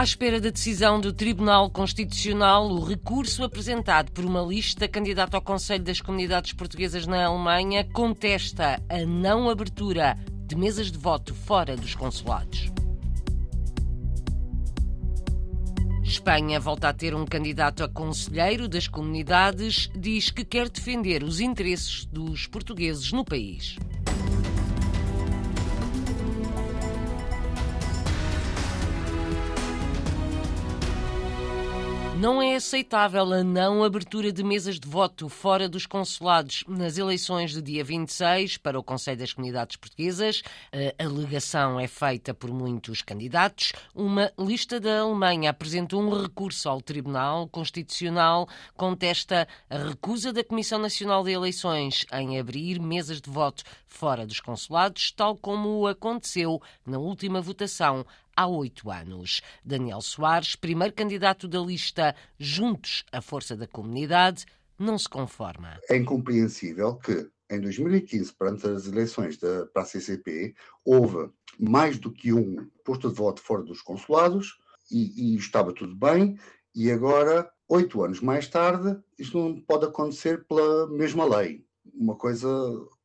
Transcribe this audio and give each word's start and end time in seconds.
À 0.00 0.02
espera 0.02 0.40
da 0.40 0.48
decisão 0.48 0.98
do 0.98 1.12
Tribunal 1.12 1.68
Constitucional, 1.68 2.70
o 2.70 2.82
recurso 2.82 3.44
apresentado 3.44 4.10
por 4.12 4.24
uma 4.24 4.40
lista 4.40 4.88
candidata 4.88 5.36
ao 5.36 5.42
Conselho 5.42 5.84
das 5.84 6.00
Comunidades 6.00 6.54
Portuguesas 6.54 7.06
na 7.06 7.26
Alemanha 7.26 7.84
contesta 7.84 8.82
a 8.88 9.04
não 9.04 9.50
abertura 9.50 10.16
de 10.46 10.56
mesas 10.56 10.90
de 10.90 10.96
voto 10.96 11.34
fora 11.34 11.76
dos 11.76 11.94
consulados. 11.94 12.70
Espanha 16.02 16.58
volta 16.58 16.88
a 16.88 16.94
ter 16.94 17.14
um 17.14 17.26
candidato 17.26 17.84
a 17.84 17.88
conselheiro 17.88 18.70
das 18.70 18.88
comunidades, 18.88 19.90
diz 19.94 20.30
que 20.30 20.46
quer 20.46 20.70
defender 20.70 21.22
os 21.22 21.40
interesses 21.40 22.06
dos 22.06 22.46
portugueses 22.46 23.12
no 23.12 23.22
país. 23.22 23.76
Não 32.20 32.42
é 32.42 32.54
aceitável 32.54 33.32
a 33.32 33.42
não 33.42 33.82
abertura 33.82 34.30
de 34.30 34.44
mesas 34.44 34.78
de 34.78 34.86
voto 34.86 35.26
fora 35.30 35.66
dos 35.66 35.86
consulados 35.86 36.62
nas 36.68 36.98
eleições 36.98 37.54
do 37.54 37.62
dia 37.62 37.82
26 37.82 38.58
para 38.58 38.78
o 38.78 38.82
Conselho 38.82 39.16
das 39.16 39.32
Comunidades 39.32 39.76
Portuguesas. 39.76 40.42
A 40.98 41.02
alegação 41.02 41.80
é 41.80 41.86
feita 41.86 42.34
por 42.34 42.52
muitos 42.52 43.00
candidatos. 43.00 43.72
Uma 43.94 44.30
lista 44.38 44.78
da 44.78 45.00
Alemanha 45.00 45.48
apresentou 45.48 46.02
um 46.02 46.20
recurso 46.20 46.68
ao 46.68 46.82
Tribunal 46.82 47.48
Constitucional, 47.48 48.46
contesta 48.76 49.48
a 49.70 49.78
recusa 49.78 50.30
da 50.30 50.44
Comissão 50.44 50.78
Nacional 50.78 51.24
de 51.24 51.30
Eleições 51.30 52.04
em 52.12 52.38
abrir 52.38 52.78
mesas 52.78 53.18
de 53.18 53.30
voto 53.30 53.64
fora 53.88 54.26
dos 54.26 54.40
consulados, 54.40 55.10
tal 55.10 55.38
como 55.38 55.86
aconteceu 55.86 56.60
na 56.84 56.98
última 56.98 57.40
votação 57.40 58.04
há 58.36 58.46
oito 58.46 58.90
anos. 58.90 59.40
Daniel 59.64 60.00
Soares, 60.00 60.56
primeiro 60.56 60.94
candidato 60.94 61.46
da 61.48 61.60
lista 61.60 62.14
Juntos 62.38 63.04
à 63.12 63.20
Força 63.20 63.56
da 63.56 63.66
Comunidade, 63.66 64.44
não 64.78 64.98
se 64.98 65.08
conforma. 65.08 65.78
É 65.88 65.96
incompreensível 65.96 66.96
que 66.96 67.28
em 67.50 67.60
2015, 67.60 68.32
perante 68.34 68.66
as 68.66 68.86
eleições 68.86 69.36
da, 69.36 69.66
para 69.66 69.82
a 69.82 69.84
CCP, 69.84 70.54
houve 70.84 71.30
mais 71.58 71.98
do 71.98 72.12
que 72.12 72.32
um 72.32 72.68
posto 72.84 73.08
de 73.08 73.14
voto 73.14 73.42
fora 73.42 73.62
dos 73.62 73.82
consulados 73.82 74.56
e, 74.90 75.34
e 75.34 75.36
estava 75.36 75.72
tudo 75.72 75.94
bem, 75.96 76.38
e 76.74 76.90
agora, 76.90 77.50
oito 77.68 78.02
anos 78.04 78.20
mais 78.20 78.46
tarde, 78.46 78.96
isto 79.18 79.36
não 79.36 79.60
pode 79.60 79.84
acontecer 79.84 80.46
pela 80.46 80.88
mesma 80.88 81.24
lei 81.24 81.64
uma 81.92 82.14
coisa 82.14 82.48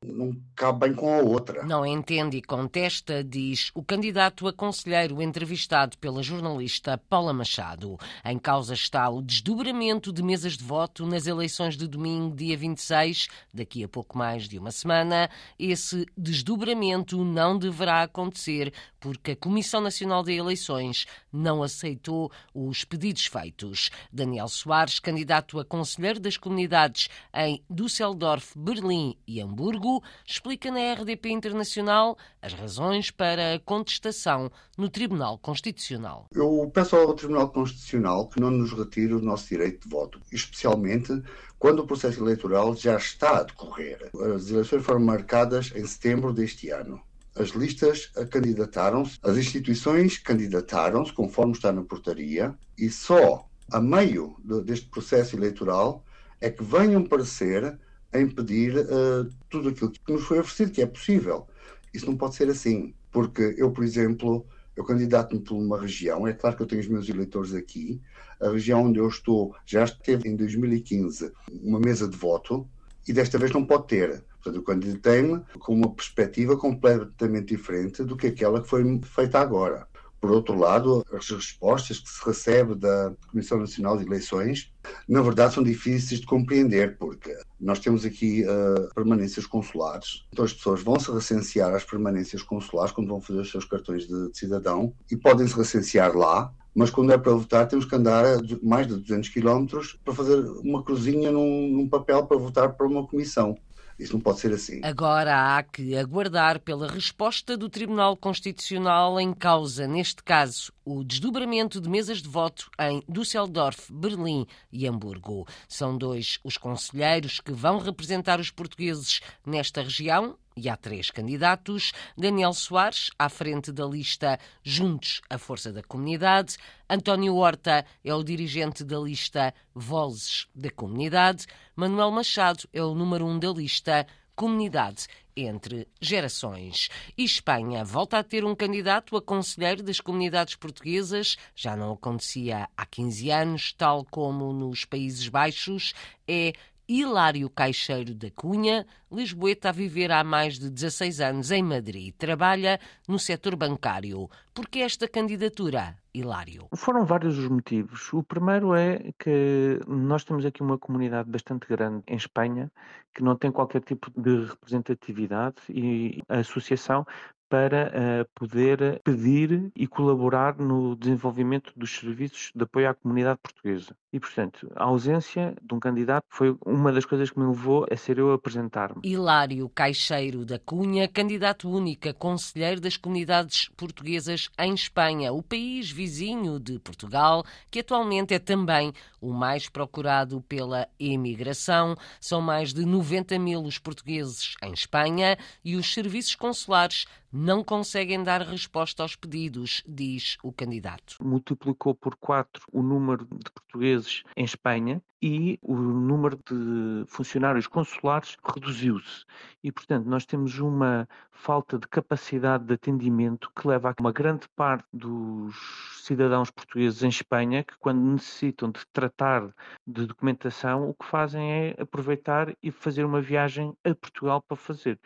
não 0.03 0.35
cabe 0.55 0.87
bem 0.87 0.93
com 0.93 1.13
a 1.13 1.21
outra. 1.21 1.63
Não 1.63 1.85
entende 1.85 2.37
e 2.37 2.41
contesta, 2.41 3.23
diz 3.23 3.71
o 3.73 3.83
candidato 3.83 4.47
a 4.47 4.53
conselheiro 4.53 5.21
entrevistado 5.21 5.97
pela 5.97 6.23
jornalista 6.23 6.97
Paula 6.97 7.33
Machado. 7.33 7.97
Em 8.23 8.37
causa 8.37 8.73
está 8.73 9.09
o 9.09 9.21
desdobramento 9.21 10.13
de 10.13 10.23
mesas 10.23 10.57
de 10.57 10.63
voto 10.63 11.05
nas 11.05 11.27
eleições 11.27 11.75
de 11.75 11.87
domingo, 11.87 12.35
dia 12.35 12.55
26, 12.55 13.27
daqui 13.53 13.83
a 13.83 13.87
pouco 13.87 14.17
mais 14.17 14.47
de 14.47 14.57
uma 14.57 14.71
semana. 14.71 15.29
Esse 15.57 16.05
desdobramento 16.17 17.23
não 17.23 17.57
deverá 17.57 18.03
acontecer 18.03 18.73
porque 18.99 19.31
a 19.31 19.35
Comissão 19.35 19.81
Nacional 19.81 20.23
de 20.23 20.33
Eleições 20.33 21.05
não 21.31 21.61
aceitou 21.61 22.31
os 22.53 22.83
pedidos 22.83 23.27
feitos. 23.27 23.91
Daniel 24.11 24.47
Soares, 24.47 24.99
candidato 24.99 25.59
a 25.59 25.65
conselheiro 25.65 26.19
das 26.19 26.37
comunidades 26.37 27.07
em 27.33 27.63
Düsseldorf, 27.69 28.57
Berlim 28.57 29.15
e 29.27 29.39
Hamburgo, 29.39 29.94
explica 30.25 30.71
na 30.71 30.93
RDP 30.93 31.29
Internacional 31.29 32.17
as 32.41 32.53
razões 32.53 33.11
para 33.11 33.55
a 33.55 33.59
contestação 33.59 34.51
no 34.77 34.89
Tribunal 34.89 35.37
Constitucional. 35.37 36.27
Eu 36.33 36.71
peço 36.73 36.95
ao 36.95 37.13
Tribunal 37.13 37.49
Constitucional 37.49 38.27
que 38.27 38.39
não 38.39 38.51
nos 38.51 38.71
retire 38.71 39.13
o 39.13 39.21
nosso 39.21 39.49
direito 39.49 39.83
de 39.83 39.89
voto, 39.89 40.19
especialmente 40.31 41.21
quando 41.59 41.79
o 41.79 41.87
processo 41.87 42.21
eleitoral 42.21 42.75
já 42.75 42.95
está 42.97 43.39
a 43.39 43.43
decorrer. 43.43 44.09
As 44.35 44.49
eleições 44.49 44.83
foram 44.83 44.99
marcadas 44.99 45.71
em 45.75 45.85
setembro 45.85 46.33
deste 46.33 46.69
ano. 46.69 47.01
As 47.35 47.49
listas 47.49 48.11
candidataram-se, 48.29 49.19
as 49.21 49.35
instituições 49.35 50.17
candidataram-se, 50.17 51.11
conforme 51.11 51.51
está 51.51 51.71
na 51.71 51.83
portaria, 51.83 52.55
e 52.77 52.89
só 52.89 53.49
a 53.71 53.81
meio 53.81 54.37
deste 54.63 54.87
processo 54.87 55.35
eleitoral 55.35 56.05
é 56.39 56.49
que 56.49 56.63
venham 56.63 57.03
parecer 57.03 57.77
a 58.15 58.21
impedir 58.21 58.75
uh, 58.77 59.29
tudo 59.49 59.69
aquilo 59.69 59.91
que 59.91 60.11
nos 60.11 60.23
foi 60.23 60.39
oferecido, 60.39 60.71
que 60.71 60.81
é 60.81 60.85
possível. 60.85 61.47
Isso 61.93 62.05
não 62.05 62.17
pode 62.17 62.35
ser 62.35 62.49
assim, 62.49 62.93
porque 63.11 63.55
eu, 63.57 63.71
por 63.71 63.83
exemplo, 63.83 64.45
eu 64.75 64.83
candidato-me 64.83 65.41
por 65.41 65.55
uma 65.55 65.79
região, 65.79 66.27
é 66.27 66.33
claro 66.33 66.55
que 66.55 66.63
eu 66.63 66.67
tenho 66.67 66.81
os 66.81 66.87
meus 66.87 67.07
eleitores 67.07 67.53
aqui, 67.53 68.01
a 68.41 68.49
região 68.49 68.83
onde 68.83 68.99
eu 68.99 69.07
estou 69.07 69.55
já 69.65 69.87
teve 69.87 70.27
em 70.27 70.35
2015 70.35 71.31
uma 71.63 71.79
mesa 71.79 72.07
de 72.07 72.17
voto 72.17 72.67
e 73.07 73.13
desta 73.13 73.37
vez 73.37 73.51
não 73.51 73.65
pode 73.65 73.87
ter. 73.87 74.23
Portanto, 74.35 74.55
eu 74.55 74.63
candidatei-me 74.63 75.41
com 75.59 75.73
uma 75.73 75.93
perspectiva 75.93 76.57
completamente 76.57 77.55
diferente 77.55 78.03
do 78.03 78.17
que 78.17 78.27
aquela 78.27 78.61
que 78.61 78.67
foi 78.67 78.83
feita 79.03 79.39
agora. 79.39 79.87
Por 80.19 80.31
outro 80.31 80.57
lado, 80.57 81.05
as 81.13 81.29
respostas 81.29 81.99
que 81.99 82.09
se 82.09 82.25
recebe 82.25 82.75
da 82.75 83.13
Comissão 83.27 83.59
Nacional 83.59 83.97
de 83.97 84.05
Eleições, 84.05 84.71
na 85.07 85.21
verdade, 85.21 85.53
são 85.53 85.63
difíceis 85.63 86.19
de 86.19 86.25
compreender, 86.25 86.97
porque 86.97 87.34
nós 87.65 87.79
temos 87.79 88.05
aqui 88.05 88.43
uh, 88.43 88.93
permanências 88.93 89.47
consulares, 89.47 90.23
então 90.31 90.45
as 90.45 90.53
pessoas 90.53 90.83
vão 90.83 90.99
se 90.99 91.11
recensear 91.11 91.73
às 91.73 91.83
permanências 91.83 92.43
consulares 92.43 92.91
quando 92.91 93.07
vão 93.07 93.19
fazer 93.19 93.39
os 93.39 93.49
seus 93.49 93.65
cartões 93.65 94.07
de, 94.07 94.29
de 94.29 94.37
cidadão 94.37 94.93
e 95.11 95.17
podem 95.17 95.47
se 95.47 95.57
recensear 95.57 96.15
lá, 96.15 96.53
mas 96.75 96.91
quando 96.91 97.11
é 97.11 97.17
para 97.17 97.31
votar 97.31 97.67
temos 97.67 97.85
que 97.85 97.95
andar 97.95 98.23
mais 98.61 98.85
de 98.85 98.95
200 98.95 99.29
quilómetros 99.29 99.97
para 100.05 100.13
fazer 100.13 100.39
uma 100.63 100.83
cruzinha 100.83 101.31
num, 101.31 101.67
num 101.69 101.89
papel 101.89 102.27
para 102.27 102.37
votar 102.37 102.73
para 102.73 102.85
uma 102.85 103.07
comissão. 103.07 103.57
Isso 103.97 104.13
não 104.13 104.19
pode 104.19 104.39
ser 104.39 104.51
assim. 104.51 104.81
Agora 104.83 105.57
há 105.57 105.63
que 105.63 105.95
aguardar 105.95 106.59
pela 106.59 106.91
resposta 106.91 107.55
do 107.55 107.69
Tribunal 107.69 108.17
Constitucional 108.17 109.19
em 109.19 109.33
causa, 109.33 109.87
neste 109.87 110.21
caso, 110.21 110.73
o 110.83 111.03
desdobramento 111.03 111.79
de 111.79 111.89
mesas 111.89 112.21
de 112.21 112.27
voto 112.27 112.69
em 112.79 113.01
Düsseldorf, 113.07 113.91
Berlim 113.91 114.45
e 114.71 114.85
Hamburgo. 114.85 115.47
São 115.67 115.97
dois 115.97 116.39
os 116.43 116.57
conselheiros 116.57 117.39
que 117.39 117.53
vão 117.53 117.77
representar 117.77 118.39
os 118.39 118.51
portugueses 118.51 119.21
nesta 119.45 119.81
região 119.81 120.37
e 120.55 120.69
há 120.69 120.77
três 120.77 121.09
candidatos: 121.11 121.91
Daniel 122.17 122.53
Soares, 122.53 123.09
à 123.19 123.29
frente 123.29 123.71
da 123.71 123.85
lista 123.85 124.39
Juntos 124.63 125.21
a 125.29 125.37
Força 125.37 125.71
da 125.71 125.83
Comunidade, 125.83 126.57
António 126.89 127.35
Horta 127.35 127.85
é 128.03 128.13
o 128.13 128.23
dirigente 128.23 128.83
da 128.83 128.97
lista 128.99 129.53
Vozes 129.73 130.47
da 130.55 130.69
Comunidade, 130.69 131.45
Manuel 131.75 132.11
Machado 132.11 132.67
é 132.71 132.81
o 132.81 132.93
número 132.95 133.25
um 133.25 133.37
da 133.37 133.49
lista 133.49 134.07
Comunidade 134.35 135.07
entre 135.35 135.87
gerações. 136.01 136.89
E 137.17 137.23
Espanha 137.23 137.83
volta 137.83 138.19
a 138.19 138.23
ter 138.23 138.43
um 138.43 138.55
candidato 138.55 139.15
a 139.15 139.21
conselheiro 139.21 139.81
das 139.83 139.99
comunidades 139.99 140.55
portuguesas, 140.55 141.37
já 141.55 141.75
não 141.75 141.93
acontecia 141.93 142.67
há 142.75 142.85
15 142.85 143.31
anos, 143.31 143.73
tal 143.73 144.05
como 144.05 144.51
nos 144.51 144.85
Países 144.85 145.27
Baixos, 145.29 145.93
é 146.27 146.53
Hilário 146.87 147.49
Caixeiro 147.49 148.13
da 148.13 148.29
Cunha, 148.29 148.85
Lisboeta 149.11 149.69
a 149.69 149.71
viver 149.71 150.11
há 150.11 150.23
mais 150.23 150.59
de 150.59 150.69
16 150.69 151.19
anos 151.19 151.51
em 151.51 151.63
Madrid. 151.63 152.13
Trabalha 152.15 152.79
no 153.07 153.17
setor 153.17 153.55
bancário. 153.55 154.29
Por 154.53 154.67
que 154.67 154.79
esta 154.79 155.07
candidatura, 155.07 155.97
Hilário? 156.13 156.67
Foram 156.75 157.03
vários 157.03 157.37
os 157.39 157.47
motivos. 157.47 158.13
O 158.13 158.21
primeiro 158.21 158.75
é 158.75 159.11
que 159.17 159.79
nós 159.87 160.23
temos 160.23 160.45
aqui 160.45 160.61
uma 160.61 160.77
comunidade 160.77 161.29
bastante 161.29 161.67
grande 161.67 162.03
em 162.07 162.15
Espanha 162.15 162.71
que 163.15 163.23
não 163.23 163.35
tem 163.35 163.51
qualquer 163.51 163.81
tipo 163.81 164.11
de 164.15 164.45
representatividade 164.45 165.55
e 165.69 166.21
a 166.27 166.39
associação 166.39 167.05
para 167.49 167.87
uh, 167.87 168.29
poder 168.33 169.01
pedir 169.03 169.71
e 169.75 169.87
colaborar 169.87 170.57
no 170.57 170.95
desenvolvimento 170.95 171.71
dos 171.75 171.95
serviços 171.95 172.51
de 172.55 172.63
apoio 172.63 172.89
à 172.89 172.93
comunidade 172.93 173.39
portuguesa. 173.41 173.95
E, 174.11 174.19
portanto, 174.19 174.71
a 174.75 174.85
ausência 174.85 175.53
de 175.61 175.73
um 175.73 175.79
candidato 175.79 176.25
foi 176.29 176.55
uma 176.65 176.91
das 176.91 177.03
coisas 177.03 177.29
que 177.29 177.37
me 177.37 177.47
levou 177.47 177.85
a 177.91 177.97
ser 177.97 178.17
eu 178.17 178.31
a 178.31 178.35
apresentar-me. 178.35 179.01
Hilário 179.03 179.67
Caixeiro 179.67 180.45
da 180.45 180.57
Cunha, 180.57 181.07
candidato 181.07 181.69
único 181.69 182.13
conselheiro 182.13 182.79
das 182.79 182.95
comunidades 182.95 183.69
portuguesas 183.75 184.49
em 184.57 184.73
Espanha, 184.73 185.33
o 185.33 185.43
país 185.43 185.91
vizinho 185.91 186.59
de 186.59 186.79
Portugal, 186.79 187.43
que 187.69 187.79
atualmente 187.79 188.33
é 188.33 188.39
também 188.39 188.93
o 189.19 189.33
mais 189.33 189.67
procurado 189.67 190.41
pela 190.47 190.87
imigração. 190.99 191.95
São 192.21 192.41
mais 192.41 192.73
de 192.73 192.85
90 192.85 193.37
mil 193.37 193.63
os 193.63 193.77
portugueses 193.77 194.55
em 194.63 194.71
Espanha 194.71 195.37
e 195.63 195.75
os 195.75 195.93
serviços 195.93 196.35
consulares 196.35 197.05
não 197.37 197.65
conseguem 197.65 198.23
dar 198.23 198.41
resposta 198.41 199.03
aos 199.03 199.17
pedidos, 199.17 199.83
diz 199.85 200.37
o 200.41 200.53
candidato. 200.53 201.17
Multiplicou 201.21 201.93
por 201.93 202.15
quatro 202.15 202.63
o 202.71 202.81
número 202.81 203.25
de 203.25 203.51
portugueses 203.51 204.23
em 204.37 204.45
Espanha 204.45 205.01
e 205.21 205.59
o 205.61 205.75
número 205.75 206.37
de 206.37 207.03
funcionários 207.07 207.67
consulares 207.67 208.37
reduziu-se. 208.41 209.25
E, 209.61 209.69
portanto, 209.69 210.05
nós 210.05 210.25
temos 210.25 210.59
uma 210.59 211.09
falta 211.29 211.77
de 211.77 211.87
capacidade 211.89 212.63
de 212.63 212.73
atendimento 212.73 213.51
que 213.53 213.67
leva 213.67 213.89
a 213.89 214.01
uma 214.01 214.13
grande 214.13 214.47
parte 214.55 214.87
dos 214.93 215.55
cidadãos 216.03 216.49
portugueses 216.49 217.03
em 217.03 217.09
Espanha 217.09 217.65
que, 217.65 217.77
quando 217.79 217.99
necessitam 217.99 218.71
de 218.71 218.79
tratar 218.93 219.53
de 219.85 220.05
documentação, 220.05 220.89
o 220.89 220.93
que 220.93 221.05
fazem 221.05 221.51
é 221.51 221.75
aproveitar 221.81 222.55
e 222.63 222.71
fazer 222.71 223.03
uma 223.03 223.19
viagem 223.19 223.75
a 223.83 223.93
Portugal 223.93 224.41
para 224.41 224.55
fazer. 224.55 224.97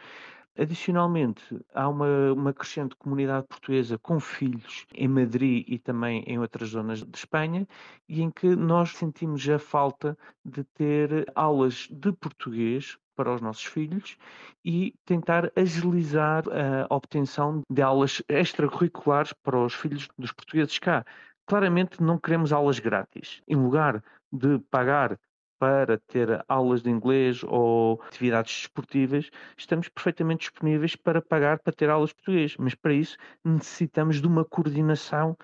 Adicionalmente, 0.57 1.59
há 1.73 1.87
uma, 1.87 2.33
uma 2.33 2.53
crescente 2.53 2.95
comunidade 2.95 3.47
portuguesa 3.47 3.97
com 3.97 4.19
filhos 4.19 4.85
em 4.93 5.07
Madrid 5.07 5.63
e 5.67 5.79
também 5.79 6.23
em 6.27 6.37
outras 6.37 6.69
zonas 6.69 6.99
de 6.99 7.17
Espanha, 7.17 7.67
e 8.07 8.21
em 8.21 8.29
que 8.29 8.55
nós 8.55 8.91
sentimos 8.97 9.47
a 9.47 9.57
falta 9.57 10.17
de 10.43 10.63
ter 10.63 11.31
aulas 11.33 11.87
de 11.89 12.11
português 12.11 12.97
para 13.15 13.33
os 13.33 13.41
nossos 13.41 13.65
filhos 13.65 14.17
e 14.63 14.95
tentar 15.05 15.51
agilizar 15.55 16.43
a 16.47 16.93
obtenção 16.93 17.61
de 17.69 17.81
aulas 17.81 18.21
extracurriculares 18.29 19.33
para 19.33 19.57
os 19.57 19.73
filhos 19.73 20.07
dos 20.17 20.31
portugueses 20.31 20.79
cá. 20.79 21.05
Claramente 21.45 22.01
não 22.01 22.17
queremos 22.17 22.53
aulas 22.53 22.79
grátis. 22.79 23.41
Em 23.47 23.55
lugar 23.55 24.03
de 24.31 24.59
pagar 24.71 25.19
para 25.59 25.97
ter 25.97 26.44
aulas 26.47 26.81
de 26.81 26.89
inglês 26.89 27.44
ou 27.44 28.01
atividades 28.07 28.56
desportivas, 28.61 29.29
estamos 29.57 29.89
perfeitamente 29.89 30.50
disponíveis 30.50 30.95
para 30.95 31.21
pagar 31.21 31.59
para 31.59 31.73
ter 31.73 31.89
aulas 31.89 32.09
de 32.09 32.15
português, 32.15 32.56
mas 32.57 32.73
para 32.73 32.94
isso 32.94 33.17
necessitamos 33.44 34.21
de 34.21 34.27
uma 34.27 34.45
coordenação 34.45 35.38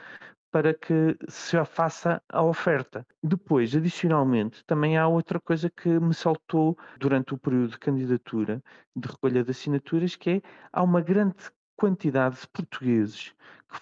para 0.52 0.74
que 0.74 1.18
se 1.28 1.62
faça 1.66 2.22
a 2.30 2.42
oferta. 2.42 3.06
Depois, 3.22 3.76
adicionalmente, 3.76 4.64
também 4.66 4.98
há 4.98 5.06
outra 5.06 5.38
coisa 5.38 5.70
que 5.70 6.00
me 6.00 6.14
saltou 6.14 6.78
durante 6.98 7.34
o 7.34 7.38
período 7.38 7.72
de 7.72 7.78
candidatura, 7.78 8.64
de 8.96 9.08
recolha 9.10 9.44
de 9.44 9.52
assinaturas, 9.52 10.16
que 10.16 10.30
é 10.30 10.42
há 10.72 10.82
uma 10.82 11.02
grande 11.02 11.36
quantidade 11.76 12.40
de 12.40 12.48
portugueses 12.48 13.34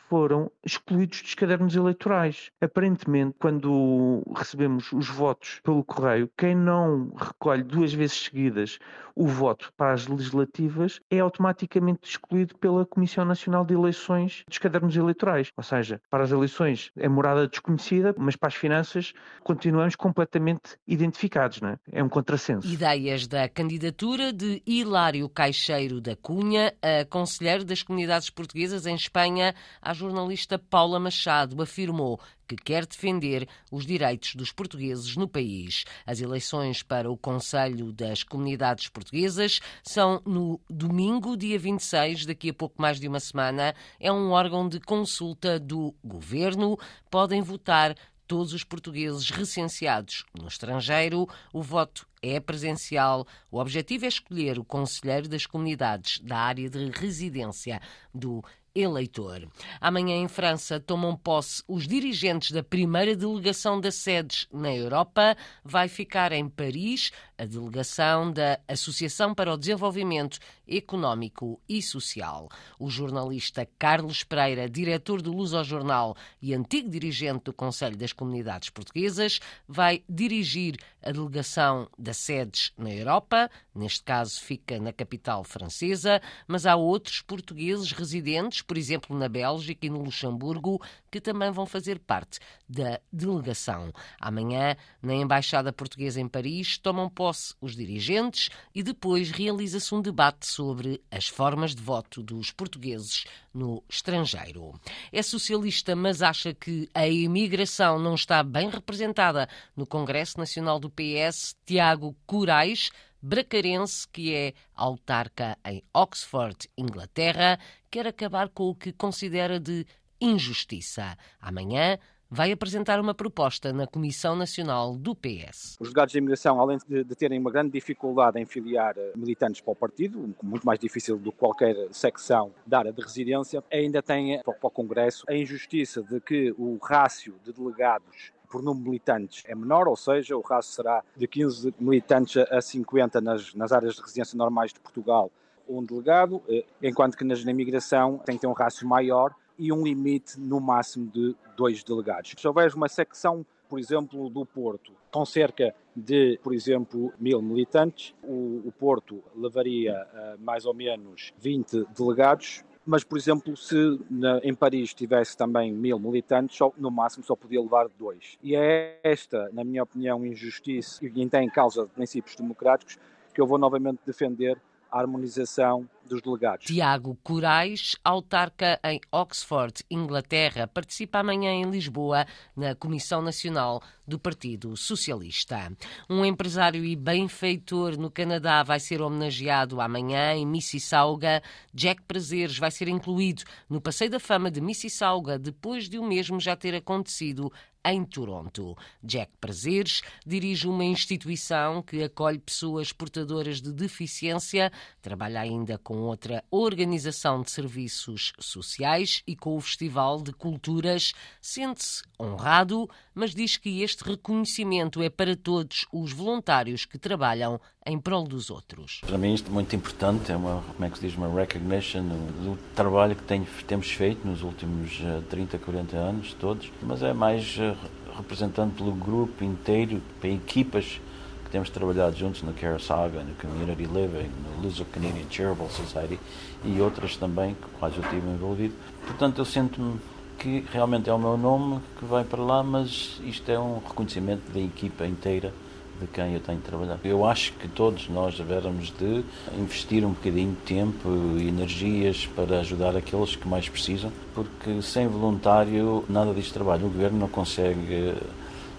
foram 0.09 0.51
excluídos 0.65 1.21
dos 1.21 1.33
cadernos 1.35 1.75
eleitorais. 1.75 2.51
Aparentemente, 2.61 3.35
quando 3.39 4.23
recebemos 4.35 4.91
os 4.91 5.07
votos 5.07 5.59
pelo 5.63 5.83
correio, 5.83 6.29
quem 6.37 6.55
não 6.55 7.11
recolhe 7.15 7.63
duas 7.63 7.93
vezes 7.93 8.23
seguidas 8.23 8.79
o 9.15 9.27
voto 9.27 9.71
para 9.77 9.93
as 9.93 10.07
legislativas 10.07 10.99
é 11.09 11.19
automaticamente 11.19 12.09
excluído 12.09 12.57
pela 12.57 12.85
Comissão 12.85 13.23
Nacional 13.23 13.63
de 13.63 13.73
Eleições 13.73 14.43
dos 14.47 14.57
cadernos 14.57 14.95
eleitorais. 14.95 15.49
Ou 15.55 15.63
seja, 15.63 16.01
para 16.09 16.23
as 16.23 16.31
eleições 16.31 16.91
é 16.97 17.07
morada 17.07 17.47
desconhecida, 17.47 18.13
mas 18.17 18.35
para 18.35 18.47
as 18.47 18.55
finanças 18.55 19.13
continuamos 19.43 19.95
completamente 19.95 20.77
identificados. 20.87 21.61
Não 21.61 21.69
é? 21.69 21.77
é 21.91 22.03
um 22.03 22.09
contrassenso. 22.09 22.67
Ideias 22.67 23.27
da 23.27 23.47
candidatura 23.47 24.33
de 24.33 24.61
Hilário 24.65 25.29
Caixeiro 25.29 26.01
da 26.01 26.15
Cunha, 26.15 26.73
a 26.81 27.05
conselheiro 27.05 27.63
das 27.63 27.83
comunidades 27.83 28.29
portuguesas 28.29 28.85
em 28.85 28.95
Espanha, 28.95 29.53
a 29.83 29.93
jornalista 29.93 30.57
Paula 30.57 30.99
Machado 30.99 31.61
afirmou 31.61 32.19
que 32.47 32.55
quer 32.55 32.85
defender 32.85 33.47
os 33.71 33.85
direitos 33.85 34.35
dos 34.35 34.51
portugueses 34.51 35.15
no 35.15 35.27
país. 35.27 35.83
As 36.05 36.21
eleições 36.21 36.81
para 36.81 37.11
o 37.11 37.17
Conselho 37.17 37.91
das 37.91 38.23
Comunidades 38.23 38.87
Portuguesas 38.87 39.59
são 39.83 40.21
no 40.25 40.59
domingo, 40.69 41.35
dia 41.35 41.59
26, 41.59 42.25
daqui 42.25 42.49
a 42.49 42.53
pouco 42.53 42.81
mais 42.81 42.99
de 42.99 43.07
uma 43.07 43.19
semana. 43.19 43.75
É 43.99 44.11
um 44.11 44.31
órgão 44.31 44.67
de 44.69 44.79
consulta 44.79 45.59
do 45.59 45.93
governo. 46.03 46.77
Podem 47.09 47.41
votar 47.41 47.95
todos 48.27 48.53
os 48.53 48.63
portugueses 48.63 49.29
recenseados 49.29 50.25
no 50.33 50.47
estrangeiro. 50.47 51.27
O 51.51 51.61
voto 51.61 52.07
é 52.21 52.39
presencial. 52.39 53.27
O 53.51 53.59
objetivo 53.59 54.05
é 54.05 54.07
escolher 54.07 54.57
o 54.57 54.65
conselheiro 54.65 55.27
das 55.27 55.45
comunidades 55.45 56.19
da 56.19 56.37
área 56.37 56.69
de 56.69 56.89
residência 56.89 57.81
do 58.13 58.43
eleitor. 58.75 59.47
Amanhã 59.79 60.15
em 60.15 60.27
França 60.27 60.79
tomam 60.79 61.15
posse 61.15 61.63
os 61.67 61.87
dirigentes 61.87 62.51
da 62.51 62.63
primeira 62.63 63.15
delegação 63.15 63.79
da 63.79 63.91
SEDES 63.91 64.47
na 64.51 64.73
Europa. 64.73 65.37
Vai 65.63 65.87
ficar 65.87 66.31
em 66.31 66.49
Paris 66.49 67.11
a 67.37 67.45
delegação 67.45 68.31
da 68.31 68.59
Associação 68.67 69.33
para 69.33 69.53
o 69.53 69.57
Desenvolvimento 69.57 70.39
Económico 70.67 71.61
e 71.69 71.81
Social. 71.81 72.49
O 72.79 72.89
jornalista 72.89 73.67
Carlos 73.77 74.23
Pereira, 74.23 74.69
diretor 74.69 75.21
do 75.21 75.31
Luso 75.31 75.63
Jornal 75.63 76.15
e 76.41 76.53
antigo 76.53 76.89
dirigente 76.89 77.45
do 77.45 77.53
Conselho 77.53 77.95
das 77.95 78.11
Comunidades 78.11 78.69
Portuguesas, 78.69 79.39
vai 79.67 80.03
dirigir 80.09 80.77
a 81.01 81.11
delegação 81.11 81.87
da 81.97 82.13
SEDES 82.13 82.71
na 82.77 82.91
Europa. 82.91 83.49
Neste 83.73 84.03
caso, 84.03 84.41
fica 84.41 84.79
na 84.79 84.91
capital 84.91 85.43
francesa, 85.43 86.21
mas 86.47 86.65
há 86.65 86.75
outros 86.75 87.21
portugueses 87.21 87.91
residentes 87.91 88.61
por 88.61 88.77
exemplo, 88.77 89.17
na 89.17 89.29
Bélgica 89.29 89.85
e 89.85 89.89
no 89.89 90.01
Luxemburgo, 90.01 90.81
que 91.11 91.21
também 91.21 91.51
vão 91.51 91.65
fazer 91.65 91.99
parte 91.99 92.39
da 92.67 92.99
delegação. 93.11 93.91
Amanhã, 94.19 94.75
na 95.01 95.13
Embaixada 95.13 95.71
Portuguesa 95.71 96.19
em 96.19 96.27
Paris, 96.27 96.77
tomam 96.77 97.09
posse 97.09 97.22
os 97.61 97.75
dirigentes 97.75 98.49
e 98.73 98.81
depois 98.81 99.31
realiza-se 99.31 99.93
um 99.93 100.01
debate 100.01 100.45
sobre 100.45 101.01
as 101.11 101.27
formas 101.27 101.75
de 101.75 101.81
voto 101.81 102.21
dos 102.21 102.51
portugueses 102.51 103.25
no 103.53 103.83
estrangeiro. 103.87 104.79
É 105.11 105.21
socialista, 105.21 105.95
mas 105.95 106.21
acha 106.21 106.53
que 106.53 106.89
a 106.93 107.07
imigração 107.07 107.99
não 107.99 108.15
está 108.15 108.43
bem 108.43 108.69
representada 108.69 109.47
no 109.75 109.85
Congresso 109.85 110.37
Nacional 110.37 110.79
do 110.79 110.89
PS. 110.89 111.55
Tiago 111.65 112.15
Curais 112.25 112.89
bracarense, 113.23 114.05
que 114.09 114.35
é 114.35 114.53
autarca 114.75 115.57
em 115.65 115.81
Oxford, 115.93 116.69
Inglaterra, 116.77 117.57
quer 117.89 118.05
acabar 118.05 118.49
com 118.49 118.65
o 118.65 118.75
que 118.75 118.91
considera 118.91 119.61
de 119.61 119.85
injustiça. 120.19 121.17
Amanhã 121.39 121.97
vai 122.33 122.51
apresentar 122.51 122.99
uma 122.99 123.13
proposta 123.13 123.71
na 123.71 123.85
Comissão 123.85 124.35
Nacional 124.35 124.97
do 124.97 125.15
PS. 125.15 125.77
Os 125.79 125.89
delegados 125.89 126.13
de 126.13 126.17
imigração, 126.17 126.59
além 126.59 126.79
de, 126.79 127.03
de, 127.03 127.15
terem 127.15 127.39
uma 127.39 127.51
grande 127.51 127.71
dificuldade 127.71 128.39
em 128.39 128.45
filiar 128.45 128.95
eh, 128.97 129.11
militantes 129.15 129.61
para 129.61 129.71
o 129.71 129.75
partido, 129.75 130.33
muito 130.41 130.65
mais 130.65 130.79
difícil 130.79 131.19
do 131.19 131.31
que 131.31 131.37
qualquer 131.37 131.75
secção 131.91 132.51
da 132.65 132.79
área 132.79 132.91
de 132.91 132.99
residência, 132.99 133.63
ainda 133.71 134.01
têm 134.01 134.41
para 134.41 134.67
o 134.67 134.71
Congresso 134.71 135.23
a 135.29 135.35
injustiça 135.35 136.01
de 136.01 136.19
que 136.19 136.51
o 136.57 136.79
rácio 136.81 137.35
de 137.43 137.53
delegados 137.53 138.31
por 138.49 138.63
número 138.63 138.83
de 138.83 138.89
militantes 138.89 139.43
é 139.45 139.53
menor, 139.53 139.87
ou 139.87 139.95
seja, 139.95 140.35
o 140.35 140.41
raço 140.41 140.71
será 140.71 141.03
de 141.15 141.27
15 141.27 141.75
militantes 141.79 142.37
a 142.49 142.59
50 142.59 143.21
nas, 143.21 143.53
nas 143.53 143.71
áreas 143.71 143.93
de 143.93 144.01
residência 144.01 144.35
normais 144.35 144.73
de 144.73 144.79
Portugal, 144.79 145.31
um 145.69 145.83
delegado, 145.83 146.41
eh, 146.49 146.65
enquanto 146.81 147.15
que 147.15 147.23
na 147.23 147.51
imigração 147.51 148.17
tem 148.25 148.35
que 148.35 148.41
ter 148.41 148.47
um 148.47 148.53
rácio 148.53 148.87
maior 148.87 149.35
e 149.57 149.71
um 149.71 149.83
limite 149.83 150.39
no 150.39 150.59
máximo 150.59 151.07
de 151.07 151.35
dois 151.55 151.83
delegados. 151.83 152.33
Se 152.37 152.47
houver 152.47 152.73
uma 152.73 152.87
secção, 152.87 153.45
por 153.69 153.79
exemplo, 153.79 154.29
do 154.29 154.45
Porto, 154.45 154.91
com 155.11 155.25
cerca 155.25 155.73
de, 155.95 156.39
por 156.43 156.53
exemplo, 156.53 157.13
mil 157.19 157.41
militantes, 157.41 158.15
o, 158.23 158.61
o 158.65 158.73
Porto 158.77 159.23
levaria 159.35 159.93
uh, 159.93 160.41
mais 160.43 160.65
ou 160.65 160.73
menos 160.73 161.33
20 161.39 161.85
delegados, 161.95 162.63
mas, 162.85 163.03
por 163.03 163.17
exemplo, 163.17 163.55
se 163.55 163.99
na, 164.09 164.39
em 164.39 164.53
Paris 164.53 164.93
tivesse 164.93 165.37
também 165.37 165.71
mil 165.71 165.97
militantes, 165.97 166.57
só, 166.57 166.73
no 166.77 166.91
máximo 166.91 167.23
só 167.23 167.35
podia 167.35 167.61
levar 167.61 167.87
dois. 167.97 168.37
E 168.43 168.55
é 168.55 168.99
esta, 169.03 169.49
na 169.53 169.63
minha 169.63 169.83
opinião, 169.83 170.25
injustiça 170.25 170.99
e 171.05 171.29
em 171.37 171.49
causa 171.49 171.83
de 171.83 171.91
princípios 171.91 172.35
democráticos 172.35 172.97
que 173.33 173.39
eu 173.39 173.47
vou 173.47 173.57
novamente 173.57 173.99
defender 174.05 174.61
a 174.91 174.99
harmonização 174.99 175.89
dos 176.07 176.21
delegados. 176.21 176.65
Tiago 176.65 177.17
Corais, 177.23 177.95
autarca 178.03 178.79
em 178.83 178.99
Oxford, 179.11 179.83
Inglaterra, 179.89 180.67
participa 180.67 181.19
amanhã 181.19 181.51
em 181.51 181.69
Lisboa 181.69 182.25
na 182.55 182.75
Comissão 182.75 183.21
Nacional 183.21 183.81
do 184.07 184.19
Partido 184.19 184.75
Socialista. 184.75 185.71
Um 186.09 186.25
empresário 186.25 186.83
e 186.83 186.95
benfeitor 186.95 187.97
no 187.97 188.11
Canadá 188.11 188.63
vai 188.63 188.79
ser 188.79 189.01
homenageado 189.01 189.79
amanhã 189.79 190.33
em 190.33 190.45
Mississauga. 190.45 191.41
Jack 191.73 192.01
Prazeres 192.03 192.57
vai 192.57 192.71
ser 192.71 192.87
incluído 192.87 193.43
no 193.69 193.81
Passeio 193.81 194.11
da 194.11 194.19
Fama 194.19 194.51
de 194.51 194.59
Mississauga 194.61 195.39
depois 195.39 195.87
de 195.87 195.97
o 195.97 196.03
mesmo 196.03 196.39
já 196.39 196.55
ter 196.55 196.75
acontecido 196.75 197.51
em 197.85 198.03
Toronto. 198.05 198.75
Jack 199.03 199.31
Prazeres 199.39 200.01
dirige 200.25 200.67
uma 200.67 200.85
instituição 200.85 201.81
que 201.81 202.03
acolhe 202.03 202.39
pessoas 202.39 202.91
portadoras 202.91 203.61
de 203.61 203.71
deficiência, 203.71 204.71
trabalha 205.01 205.41
ainda 205.41 205.77
com 205.77 205.97
outra 206.01 206.43
organização 206.49 207.41
de 207.41 207.51
serviços 207.51 208.33
sociais 208.39 209.21
e 209.27 209.35
com 209.35 209.57
o 209.57 209.61
Festival 209.61 210.21
de 210.21 210.31
Culturas. 210.31 211.13
Sente-se 211.41 212.03
honrado, 212.19 212.89
mas 213.13 213.35
diz 213.35 213.57
que 213.57 213.81
este 213.81 214.03
reconhecimento 214.03 215.01
é 215.01 215.09
para 215.09 215.35
todos 215.35 215.85
os 215.91 216.13
voluntários 216.13 216.85
que 216.85 216.97
trabalham 216.97 217.59
em 217.85 217.99
prol 217.99 218.23
dos 218.23 218.49
outros. 218.49 219.01
Para 219.05 219.17
mim 219.17 219.33
isto 219.33 219.49
é 219.49 219.53
muito 219.53 219.75
importante, 219.75 220.31
é 220.31 220.35
uma, 220.35 220.61
como 220.61 220.85
é 220.85 220.89
que 220.89 220.97
se 220.97 221.07
diz, 221.07 221.17
uma 221.17 221.27
recognition 221.27 222.03
do 222.03 222.57
trabalho 222.75 223.15
que 223.15 223.23
tenho, 223.23 223.45
temos 223.67 223.91
feito 223.91 224.25
nos 224.25 224.41
últimos 224.41 225.01
30, 225.29 225.57
eh, 225.57 225.59
40 225.59 225.97
anos, 225.97 226.33
todos, 226.39 226.71
mas 226.81 227.03
é 227.03 227.13
mais 227.13 227.57
eh, 227.59 227.75
representando 228.15 228.75
pelo 228.75 228.93
grupo 228.93 229.43
inteiro, 229.43 230.01
para 230.19 230.29
equipas 230.29 230.99
que 231.43 231.51
temos 231.51 231.69
trabalhado 231.69 232.15
juntos 232.15 232.41
no 232.41 232.53
Care 232.53 232.81
Saga, 232.81 233.23
no 233.23 233.35
Community 233.35 233.83
Living, 233.83 234.31
no 234.55 234.63
Luso 234.63 234.85
Canadian 234.85 235.29
Charitable 235.29 235.69
Society 235.69 236.19
e 236.63 236.79
outras 236.79 237.17
também, 237.17 237.55
com 237.55 237.67
quais 237.79 237.95
eu 237.95 238.03
estive 238.03 238.27
envolvido. 238.29 238.73
Portanto, 239.05 239.39
eu 239.39 239.45
sinto-me 239.45 239.99
que 240.39 240.65
realmente 240.71 241.09
é 241.09 241.13
o 241.13 241.19
meu 241.19 241.37
nome 241.37 241.79
que 241.99 242.05
vai 242.05 242.23
para 242.23 242.41
lá, 242.41 242.63
mas 242.63 243.19
isto 243.23 243.49
é 243.51 243.59
um 243.59 243.79
reconhecimento 243.79 244.51
da 244.51 244.59
equipa 244.59 245.05
inteira 245.05 245.53
de 245.99 246.07
quem 246.07 246.33
eu 246.33 246.39
tenho 246.39 246.59
trabalhado. 246.59 246.99
Eu 247.03 247.25
acho 247.25 247.53
que 247.53 247.67
todos 247.67 248.09
nós 248.09 248.37
devemos 248.37 248.91
de 248.97 249.23
investir 249.57 250.05
um 250.05 250.09
bocadinho 250.09 250.51
de 250.51 250.75
tempo 250.75 251.09
e 251.37 251.47
energias 251.47 252.27
para 252.35 252.59
ajudar 252.59 252.95
aqueles 252.95 253.35
que 253.35 253.47
mais 253.47 253.69
precisam, 253.69 254.11
porque 254.33 254.81
sem 254.81 255.07
voluntário 255.07 256.03
nada 256.09 256.33
disto 256.33 256.53
trabalho. 256.53 256.87
O 256.87 256.89
governo 256.89 257.19
não 257.19 257.27
consegue 257.27 258.15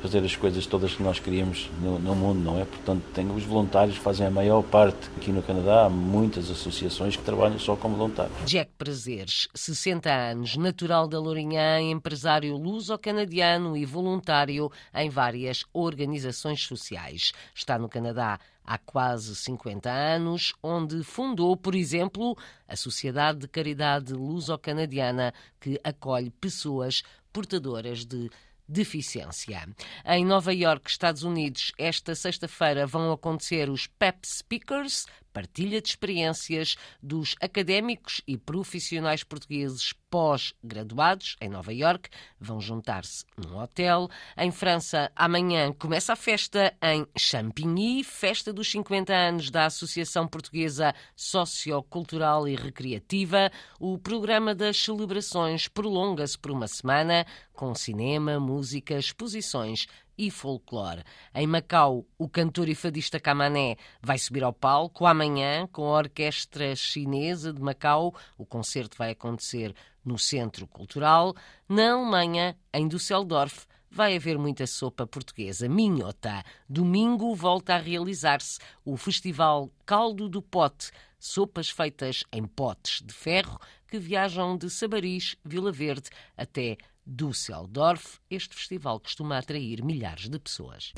fazer 0.04 0.22
as 0.22 0.36
coisas 0.36 0.66
todas 0.66 0.94
que 0.94 1.02
nós 1.02 1.18
queríamos 1.18 1.70
no, 1.80 1.98
no 1.98 2.14
mundo, 2.14 2.38
não 2.38 2.60
é? 2.60 2.66
Portanto, 2.66 3.02
tem, 3.14 3.26
os 3.30 3.42
voluntários 3.42 3.96
fazem 3.96 4.26
a 4.26 4.30
maior 4.30 4.62
parte. 4.62 5.08
Aqui 5.16 5.32
no 5.32 5.42
Canadá 5.42 5.86
há 5.86 5.88
muitas 5.88 6.50
associações 6.50 7.16
que 7.16 7.22
trabalham 7.22 7.58
só 7.58 7.74
como 7.74 7.96
voluntários. 7.96 8.36
Jack 8.44 8.70
Prazeres, 8.76 9.48
60 9.54 10.12
anos, 10.12 10.58
natural 10.58 11.08
da 11.08 11.18
Lourinhã, 11.18 11.80
empresário 11.80 12.54
luso-canadiano 12.54 13.74
e 13.78 13.86
voluntário 13.86 14.70
em 14.94 15.08
várias 15.08 15.64
organizações 15.72 16.62
sociais. 16.64 17.32
Está 17.54 17.78
no 17.78 17.88
Canadá 17.88 18.38
há 18.62 18.76
quase 18.76 19.34
50 19.34 19.90
anos, 19.90 20.52
onde 20.62 21.02
fundou, 21.02 21.56
por 21.56 21.74
exemplo, 21.74 22.36
a 22.68 22.76
Sociedade 22.76 23.38
de 23.38 23.48
Caridade 23.48 24.12
Luso-Canadiana, 24.12 25.32
que 25.58 25.80
acolhe 25.82 26.28
pessoas 26.28 27.02
portadoras 27.32 28.04
de 28.04 28.30
deficiência. 28.68 29.68
Em 30.06 30.24
Nova 30.24 30.52
York, 30.52 30.88
Estados 30.90 31.22
Unidos, 31.22 31.72
esta 31.78 32.14
sexta-feira 32.14 32.86
vão 32.86 33.12
acontecer 33.12 33.68
os 33.68 33.86
PEP 33.86 34.26
Speakers, 34.26 35.06
partilha 35.34 35.82
de 35.82 35.88
experiências 35.88 36.76
dos 37.02 37.34
académicos 37.42 38.22
e 38.26 38.38
profissionais 38.38 39.24
portugueses 39.24 39.92
pós-graduados 40.08 41.36
em 41.40 41.48
Nova 41.48 41.74
York. 41.74 42.08
Vão 42.38 42.60
juntar-se 42.60 43.24
num 43.36 43.58
hotel. 43.58 44.08
Em 44.38 44.52
França, 44.52 45.10
amanhã 45.16 45.72
começa 45.72 46.12
a 46.12 46.16
festa 46.16 46.72
em 46.80 47.04
Champigny, 47.18 48.04
festa 48.04 48.52
dos 48.52 48.70
50 48.70 49.12
anos 49.12 49.50
da 49.50 49.66
Associação 49.66 50.28
Portuguesa 50.28 50.94
Sociocultural 51.16 52.46
e 52.46 52.54
Recreativa. 52.54 53.50
O 53.80 53.98
programa 53.98 54.54
das 54.54 54.76
celebrações 54.76 55.66
prolonga-se 55.66 56.38
por 56.38 56.52
uma 56.52 56.68
semana, 56.68 57.26
com 57.52 57.74
cinema, 57.74 58.38
música, 58.38 58.96
exposições 58.96 59.88
e 60.16 60.30
folclore. 60.30 61.02
Em 61.34 61.46
Macau, 61.46 62.06
o 62.18 62.28
cantor 62.28 62.68
e 62.68 62.74
fadista 62.74 63.18
Camané 63.20 63.76
vai 64.02 64.18
subir 64.18 64.44
ao 64.44 64.52
palco 64.52 65.06
amanhã 65.06 65.66
com 65.66 65.86
a 65.86 65.98
Orquestra 65.98 66.74
Chinesa 66.76 67.52
de 67.52 67.60
Macau. 67.60 68.14
O 68.38 68.46
concerto 68.46 68.96
vai 68.96 69.10
acontecer 69.10 69.74
no 70.04 70.18
Centro 70.18 70.66
Cultural. 70.66 71.34
Na 71.68 71.92
Alemanha, 71.92 72.56
em 72.72 72.86
Düsseldorf, 72.86 73.66
vai 73.90 74.16
haver 74.16 74.36
muita 74.36 74.66
sopa 74.66 75.06
portuguesa. 75.06 75.68
Minhota. 75.68 76.42
Domingo 76.68 77.34
volta 77.34 77.74
a 77.74 77.78
realizar-se 77.78 78.58
o 78.84 78.96
Festival 78.96 79.70
Caldo 79.86 80.28
do 80.28 80.42
Pote, 80.42 80.90
sopas 81.18 81.70
feitas 81.70 82.24
em 82.32 82.44
potes 82.44 83.00
de 83.02 83.14
ferro 83.14 83.58
que 83.86 83.98
viajam 83.98 84.56
de 84.58 84.68
Sabaris, 84.68 85.36
Vila 85.44 85.70
Verde, 85.70 86.10
até 86.36 86.76
Düsseldorf. 87.06 88.20
Este 88.30 88.54
festival 88.54 88.98
costuma 89.00 89.36
atrair 89.36 89.82
milhares 89.82 90.28
de 90.28 90.38
pessoas. 90.38 90.92